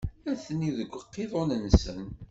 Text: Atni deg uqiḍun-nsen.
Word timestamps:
Atni 0.31 0.69
deg 0.77 0.91
uqiḍun-nsen. 1.01 2.05